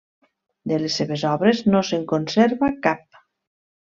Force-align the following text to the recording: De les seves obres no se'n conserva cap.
De 0.71 0.79
les 0.83 0.95
seves 1.01 1.25
obres 1.33 1.61
no 1.75 1.83
se'n 1.89 2.07
conserva 2.15 2.73
cap. 2.89 3.23